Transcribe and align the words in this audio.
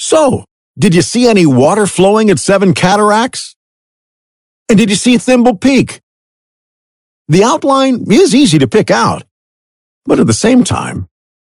So, 0.00 0.46
did 0.78 0.94
you 0.94 1.02
see 1.02 1.28
any 1.28 1.44
water 1.44 1.86
flowing 1.86 2.30
at 2.30 2.38
Seven 2.38 2.72
Cataracts? 2.72 3.54
And 4.70 4.78
did 4.78 4.88
you 4.88 4.96
see 4.96 5.18
Thimble 5.18 5.58
Peak? 5.58 6.00
The 7.28 7.44
outline 7.44 8.10
is 8.10 8.34
easy 8.34 8.58
to 8.60 8.66
pick 8.66 8.90
out, 8.90 9.24
but 10.06 10.18
at 10.18 10.26
the 10.26 10.32
same 10.32 10.64
time, 10.64 11.06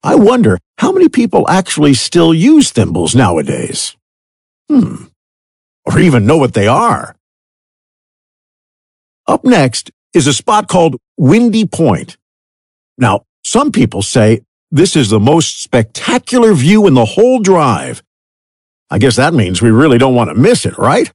I 0.02 0.16
wonder 0.16 0.58
how 0.78 0.90
many 0.90 1.08
people 1.08 1.48
actually 1.48 1.94
still 1.94 2.34
use 2.34 2.72
thimbles 2.72 3.14
nowadays. 3.14 3.96
Hmm. 4.68 5.04
Or 5.84 6.00
even 6.00 6.26
know 6.26 6.36
what 6.36 6.54
they 6.54 6.66
are. 6.66 7.14
Up 9.28 9.44
next 9.44 9.92
is 10.14 10.26
a 10.26 10.34
spot 10.34 10.66
called 10.66 10.96
Windy 11.16 11.64
Point. 11.64 12.16
Now, 12.98 13.22
some 13.44 13.70
people 13.70 14.02
say 14.02 14.40
this 14.72 14.96
is 14.96 15.10
the 15.10 15.20
most 15.20 15.62
spectacular 15.62 16.54
view 16.54 16.88
in 16.88 16.94
the 16.94 17.04
whole 17.04 17.38
drive. 17.38 18.02
I 18.92 18.98
guess 18.98 19.16
that 19.16 19.32
means 19.32 19.62
we 19.62 19.70
really 19.70 19.96
don't 19.96 20.14
want 20.14 20.28
to 20.28 20.34
miss 20.34 20.66
it, 20.66 20.76
right? 20.76 21.10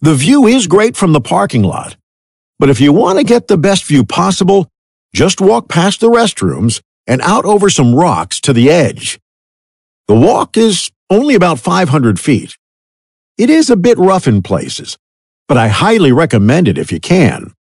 The 0.00 0.16
view 0.16 0.48
is 0.48 0.66
great 0.66 0.96
from 0.96 1.12
the 1.12 1.20
parking 1.20 1.62
lot, 1.62 1.94
but 2.58 2.68
if 2.68 2.80
you 2.80 2.92
want 2.92 3.18
to 3.18 3.24
get 3.24 3.46
the 3.46 3.56
best 3.56 3.84
view 3.84 4.04
possible, 4.04 4.68
just 5.14 5.40
walk 5.40 5.68
past 5.68 6.00
the 6.00 6.08
restrooms 6.08 6.82
and 7.06 7.20
out 7.22 7.44
over 7.44 7.70
some 7.70 7.94
rocks 7.94 8.40
to 8.40 8.52
the 8.52 8.70
edge. 8.70 9.20
The 10.08 10.16
walk 10.16 10.56
is 10.56 10.90
only 11.08 11.36
about 11.36 11.60
500 11.60 12.18
feet. 12.18 12.58
It 13.38 13.48
is 13.48 13.70
a 13.70 13.76
bit 13.76 13.96
rough 13.96 14.26
in 14.26 14.42
places, 14.42 14.98
but 15.46 15.56
I 15.56 15.68
highly 15.68 16.10
recommend 16.10 16.66
it 16.66 16.76
if 16.76 16.90
you 16.90 16.98
can. 16.98 17.54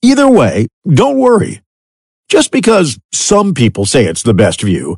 Either 0.00 0.26
way, 0.26 0.68
don't 0.88 1.18
worry. 1.18 1.60
Just 2.30 2.50
because 2.50 2.98
some 3.12 3.52
people 3.52 3.84
say 3.84 4.06
it's 4.06 4.22
the 4.22 4.32
best 4.32 4.62
view 4.62 4.96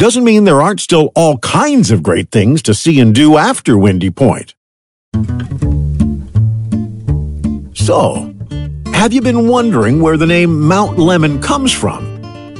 doesn't 0.00 0.24
mean 0.24 0.44
there 0.44 0.62
aren't 0.62 0.80
still 0.80 1.12
all 1.14 1.36
kinds 1.38 1.90
of 1.90 2.02
great 2.02 2.30
things 2.30 2.62
to 2.62 2.72
see 2.72 3.00
and 3.00 3.14
do 3.14 3.36
after 3.36 3.76
Windy 3.76 4.08
Point. 4.10 4.54
So, 7.74 8.34
have 8.94 9.12
you 9.12 9.20
been 9.20 9.46
wondering 9.46 10.00
where 10.00 10.16
the 10.16 10.26
name 10.26 10.62
Mount 10.66 10.96
Lemmon 10.96 11.42
comes 11.42 11.70
from? 11.70 12.02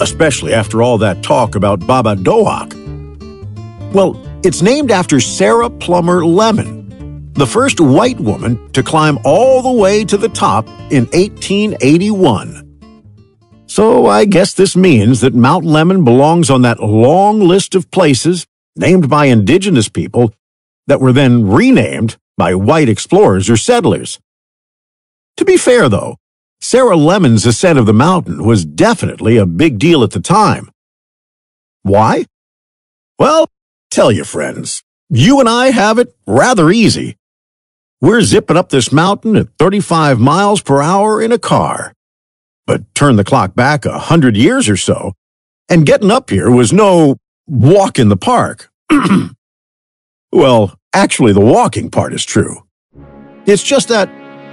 Especially 0.02 0.52
after 0.52 0.83
all 0.83 0.98
that 0.98 1.22
talk 1.22 1.55
about 1.55 1.80
Babad 1.80 2.24
Do'ag. 2.24 2.74
Well, 3.94 4.22
it's 4.44 4.61
named 4.61 4.91
after 4.91 5.18
Sarah 5.18 5.70
Plummer 5.70 6.20
Lemmon, 6.20 7.33
the 7.33 7.46
first 7.46 7.80
white 7.80 8.20
woman 8.20 8.70
to 8.72 8.83
climb 8.83 9.18
all 9.24 9.62
the 9.62 9.72
way 9.72 10.05
to 10.05 10.18
the 10.18 10.28
top 10.28 10.68
in 10.91 11.06
1881. 11.14 12.69
So 13.81 14.05
I 14.05 14.27
guess 14.27 14.53
this 14.53 14.77
means 14.77 15.23
that 15.23 15.33
Mount 15.34 15.64
Lemmon 15.64 16.05
belongs 16.05 16.50
on 16.50 16.61
that 16.61 16.83
long 16.83 17.41
list 17.41 17.75
of 17.75 17.91
places 17.91 18.47
named 18.77 19.09
by 19.09 19.25
indigenous 19.25 19.89
people 19.89 20.34
that 20.86 21.00
were 21.00 21.14
then 21.14 21.48
renamed 21.48 22.19
by 22.36 22.55
white 22.55 22.91
explorers 22.91 23.48
or 23.48 23.56
settlers. 23.56 24.20
To 25.39 25.47
be 25.47 25.56
fair, 25.56 25.89
though, 25.89 26.19
Sarah 26.61 26.95
Lemmon's 26.95 27.47
ascent 27.47 27.78
of 27.78 27.86
the 27.86 27.95
mountain 27.95 28.45
was 28.45 28.67
definitely 28.67 29.39
a 29.39 29.47
big 29.47 29.78
deal 29.78 30.05
at 30.05 30.11
the 30.11 30.20
time. 30.20 30.70
Why? 31.81 32.27
Well, 33.19 33.48
tell 33.91 34.12
you 34.12 34.25
friends, 34.25 34.83
you 35.08 35.41
and 35.41 35.48
I 35.48 35.70
have 35.70 35.98
it 35.98 36.14
rather 36.27 36.70
easy. 36.70 37.17
We're 38.03 38.20
zipping 38.20 38.58
up 38.58 38.69
this 38.69 38.92
mountain 38.92 39.36
at 39.36 39.48
35 39.58 40.20
miles 40.20 40.61
per 40.61 40.83
hour 40.83 41.23
in 41.23 41.33
a 41.33 41.39
car. 41.39 41.95
But 42.70 42.94
turn 42.94 43.16
the 43.16 43.24
clock 43.24 43.56
back 43.56 43.84
a 43.84 43.98
hundred 43.98 44.36
years 44.36 44.68
or 44.68 44.76
so, 44.76 45.14
and 45.68 45.84
getting 45.84 46.12
up 46.12 46.30
here 46.30 46.48
was 46.48 46.72
no 46.72 47.16
walk 47.48 47.98
in 47.98 48.10
the 48.10 48.16
park. 48.16 48.70
well, 50.32 50.78
actually, 50.94 51.32
the 51.32 51.40
walking 51.40 51.90
part 51.90 52.12
is 52.12 52.24
true. 52.24 52.62
It's 53.44 53.64
just 53.64 53.88
that 53.88 54.08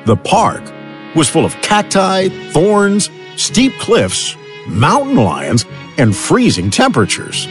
the 0.07 0.15
park 0.15 0.63
was 1.15 1.29
full 1.29 1.45
of 1.45 1.53
cacti, 1.61 2.29
thorns, 2.53 3.11
steep 3.35 3.73
cliffs, 3.73 4.35
mountain 4.67 5.17
lions, 5.17 5.65
and 5.99 6.15
freezing 6.15 6.71
temperatures. 6.71 7.45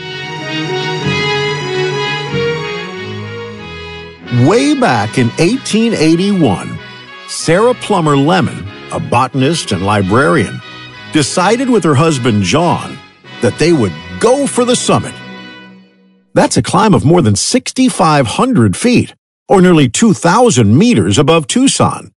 Way 4.48 4.74
back 4.74 5.16
in 5.16 5.28
1881, 5.38 6.76
Sarah 7.28 7.74
Plummer 7.74 8.16
Lemmon, 8.16 8.65
a 8.92 9.00
botanist 9.00 9.72
and 9.72 9.84
librarian, 9.84 10.60
decided 11.12 11.68
with 11.70 11.84
her 11.84 11.94
husband 11.94 12.42
John 12.42 12.98
that 13.42 13.58
they 13.58 13.72
would 13.72 13.92
go 14.20 14.46
for 14.46 14.64
the 14.64 14.76
summit. 14.76 15.14
That's 16.34 16.56
a 16.56 16.62
climb 16.62 16.94
of 16.94 17.04
more 17.04 17.22
than 17.22 17.36
6,500 17.36 18.76
feet, 18.76 19.14
or 19.48 19.62
nearly 19.62 19.88
2,000 19.88 20.76
meters 20.76 21.18
above 21.18 21.46
Tucson. 21.46 22.12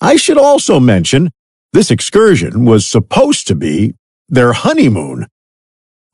I 0.00 0.16
should 0.16 0.38
also 0.38 0.80
mention 0.80 1.30
this 1.72 1.90
excursion 1.90 2.64
was 2.64 2.86
supposed 2.86 3.46
to 3.48 3.54
be 3.54 3.94
their 4.28 4.52
honeymoon. 4.52 5.28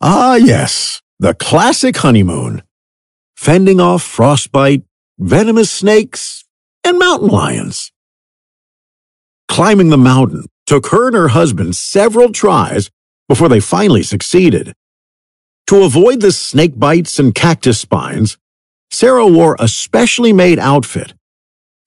Ah, 0.00 0.35
yes, 0.35 1.00
the 1.19 1.35
classic 1.35 1.97
honeymoon. 1.97 2.62
Fending 3.37 3.81
off 3.81 4.03
frostbite, 4.03 4.83
venomous 5.19 5.71
snakes, 5.71 6.45
and 6.85 6.99
mountain 6.99 7.29
lions. 7.29 7.93
Climbing 9.49 9.89
the 9.89 9.99
mountain 9.99 10.47
took 10.67 10.89
her 10.89 11.09
and 11.09 11.17
her 11.17 11.29
husband 11.29 11.75
several 11.75 12.31
tries 12.31 12.91
before 13.29 13.49
they 13.49 13.61
finally 13.61 14.03
succeeded. 14.03 14.73
To 15.69 15.83
avoid 15.83 16.21
the 16.21 16.33
snake 16.33 16.79
bites 16.79 17.19
and 17.19 17.35
cactus 17.35 17.81
spines, 17.81 18.39
Sarah 18.91 19.27
wore 19.27 19.57
a 19.59 19.69
specially 19.69 20.33
made 20.33 20.59
outfit. 20.59 21.15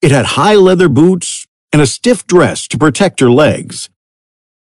It 0.00 0.10
had 0.10 0.26
high 0.26 0.54
leather 0.54 0.88
boots, 0.88 1.46
and 1.72 1.80
a 1.80 1.86
stiff 1.86 2.26
dress 2.26 2.68
to 2.68 2.78
protect 2.78 3.20
her 3.20 3.30
legs. 3.30 3.88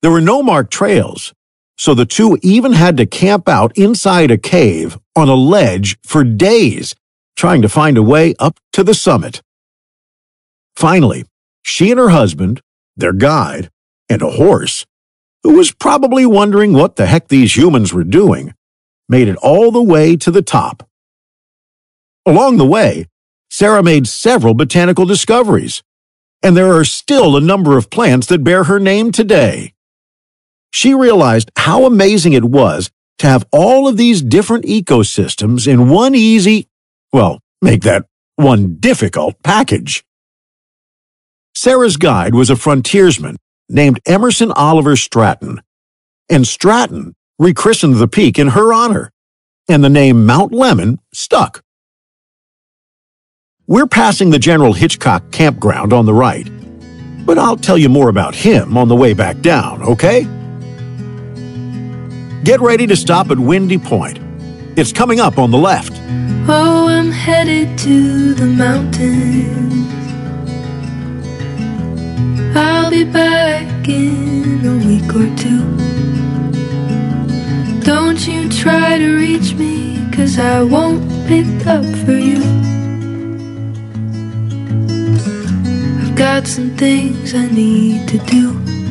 There 0.02 0.12
were 0.12 0.22
no 0.22 0.42
marked 0.42 0.72
trails, 0.72 1.34
so 1.78 1.94
the 1.94 2.06
two 2.06 2.38
even 2.42 2.74
had 2.74 2.98
to 2.98 3.06
camp 3.06 3.48
out 3.48 3.78
inside 3.78 4.32
a 4.32 4.38
cave 4.38 4.98
on 5.16 5.30
a 5.30 5.36
ledge 5.36 5.98
for 6.04 6.24
days, 6.24 6.96
trying 7.36 7.62
to 7.62 7.70
find 7.70 7.98
a 7.98 8.04
way 8.04 8.34
up 8.40 8.60
to 8.74 8.84
the 8.84 8.96
summit. 8.96 9.42
Finally, 10.76 11.26
she 11.62 11.92
and 11.92 12.00
her 12.00 12.10
husband, 12.10 12.62
their 12.98 13.14
guide, 13.14 13.70
and 14.10 14.22
a 14.22 14.32
horse, 14.32 14.86
who 15.44 15.56
was 15.56 15.72
probably 15.72 16.26
wondering 16.26 16.74
what 16.74 16.96
the 16.96 17.06
heck 17.06 17.28
these 17.28 17.56
humans 17.56 17.94
were 17.94 18.04
doing, 18.04 18.54
made 19.08 19.28
it 19.28 19.38
all 19.38 19.72
the 19.72 19.82
way 19.82 20.16
to 20.18 20.32
the 20.32 20.42
top. 20.42 20.88
Along 22.26 22.58
the 22.58 22.66
way, 22.66 23.08
Sarah 23.50 23.84
made 23.84 24.08
several 24.08 24.54
botanical 24.54 25.06
discoveries, 25.06 25.82
and 26.44 26.58
there 26.58 26.74
are 26.74 26.84
still 26.84 27.38
a 27.38 27.42
number 27.42 27.78
of 27.78 27.90
plants 27.90 28.28
that 28.28 28.44
bear 28.44 28.66
her 28.66 28.80
name 28.80 29.12
today. 29.12 29.74
She 30.72 30.94
realized 30.94 31.52
how 31.56 31.86
amazing 31.86 32.34
it 32.34 32.44
was 32.44 32.92
to 33.20 33.28
have 33.28 33.48
all 33.52 33.88
of 33.88 33.98
these 33.98 34.22
different 34.22 34.66
ecosystems 34.66 35.68
in 35.68 35.90
one 35.90 36.14
easy, 36.14 36.68
well, 37.12 37.40
make 37.62 37.82
that 37.84 38.06
one 38.36 38.78
difficult 38.80 39.42
package. 39.44 40.04
Sarah's 41.58 41.98
guide 41.98 42.36
was 42.36 42.52
a 42.52 42.56
frontiersman 42.56 43.36
named 43.68 44.00
Emerson 44.06 44.52
Oliver 44.52 44.96
Stratton, 44.96 45.60
and 46.30 46.46
Stratton 46.46 47.16
rechristened 47.40 47.96
the 47.96 48.08
peak 48.08 48.38
in 48.38 48.50
her 48.50 48.72
honor, 48.72 49.12
and 49.68 49.84
the 49.84 49.90
name 49.90 50.24
Mount 50.24 50.52
Lemmon 50.52 51.00
stuck. 51.16 51.64
We're 53.66 53.88
passing 53.88 54.30
the 54.30 54.38
General 54.38 54.74
Hitchcock 54.74 55.32
campground 55.32 55.94
on 55.94 56.06
the 56.06 56.14
right, 56.14 56.48
but 57.26 57.40
I'll 57.40 57.58
tell 57.58 57.80
you 57.80 57.90
more 57.90 58.10
about 58.10 58.36
him 58.36 58.78
on 58.78 58.88
the 58.88 58.96
way 58.96 59.14
back 59.14 59.42
down, 59.42 59.82
okay? 59.82 60.26
Get 62.44 62.62
ready 62.62 62.86
to 62.86 62.96
stop 62.96 63.32
at 63.32 63.40
Windy 63.40 63.80
Point. 63.80 64.20
It's 64.78 64.94
coming 64.94 65.20
up 65.20 65.40
on 65.40 65.50
the 65.50 65.58
left. 65.58 65.94
Oh, 66.48 66.88
I'm 66.88 67.10
headed 67.10 67.80
to 67.80 68.36
the 68.36 68.46
mountains. 68.46 69.67
I'll 72.58 72.90
be 72.90 73.04
back 73.04 73.88
in 73.88 74.66
a 74.66 74.78
week 74.88 75.10
or 75.16 75.30
two. 75.38 75.64
Don't 77.82 78.28
you 78.28 78.50
try 78.50 78.98
to 78.98 79.16
reach 79.16 79.54
me, 79.54 80.04
cause 80.12 80.40
I 80.40 80.64
won't 80.64 81.04
pick 81.28 81.46
up 81.68 81.86
for 82.04 82.18
you. 82.18 82.42
I've 86.02 86.16
got 86.16 86.48
some 86.48 86.76
things 86.76 87.36
I 87.36 87.46
need 87.48 88.08
to 88.10 88.18
do. 88.26 88.87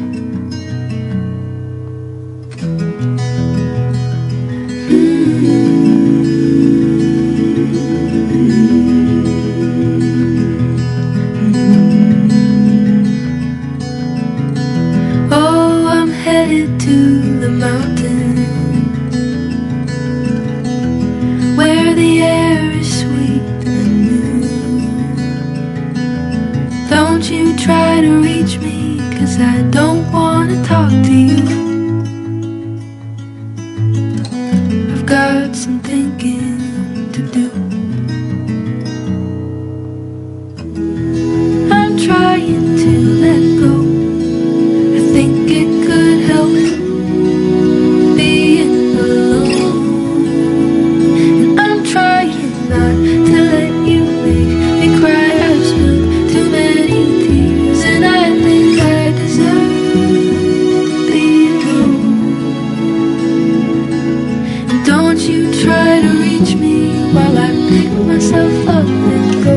Myself 68.17 68.69
up 68.69 68.87
and 69.15 69.45
go. 69.45 69.57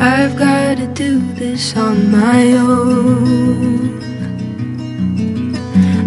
I've 0.00 0.36
got 0.38 0.76
to 0.76 0.86
do 0.86 1.18
this 1.34 1.76
on 1.76 2.08
my 2.12 2.52
own. 2.52 4.00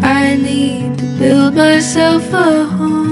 I 0.02 0.38
need 0.38 0.98
to 1.00 1.06
build 1.20 1.56
myself 1.56 2.32
a 2.32 2.64
home. 2.64 3.08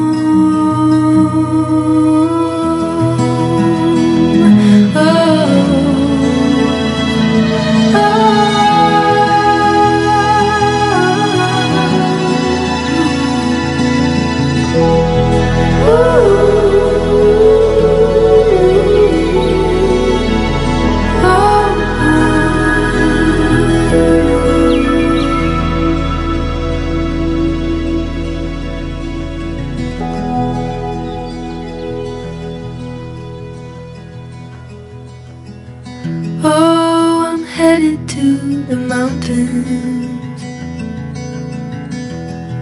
Oh, 36.43 37.25
I'm 37.27 37.43
headed 37.43 38.07
to 38.09 38.63
the 38.63 38.75
mountains. 38.75 40.41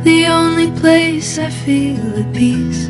The 0.05 0.27
only 0.27 0.71
place 0.79 1.37
I 1.37 1.49
feel 1.49 2.19
at 2.19 2.33
peace. 2.33 2.87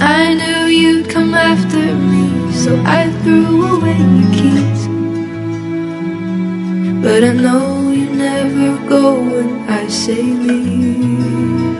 And 0.00 0.02
I 0.02 0.34
knew 0.34 0.66
you'd 0.66 1.08
come 1.08 1.32
after 1.34 1.78
me, 1.78 2.52
so 2.52 2.76
I 2.84 3.10
threw 3.22 3.76
away 3.76 3.96
your 3.96 4.32
keys. 4.38 4.82
But 7.02 7.24
I 7.24 7.32
know 7.32 7.90
you 7.90 8.10
never 8.10 8.88
go 8.88 9.20
when 9.20 9.68
I 9.68 9.88
say 9.88 10.22
leave. 10.22 11.78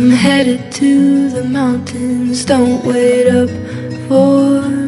I'm 0.00 0.10
headed 0.10 0.70
to 0.72 1.28
the 1.28 1.44
mountains, 1.44 2.44
don't 2.44 2.84
wait 2.84 3.26
up 3.26 3.50
or 4.10 4.87